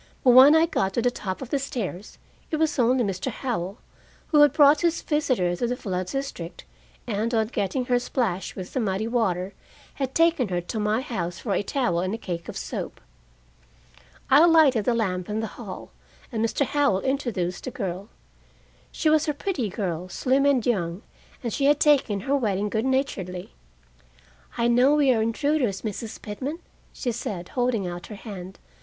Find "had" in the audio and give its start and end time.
4.41-4.51, 9.93-10.15, 21.65-21.79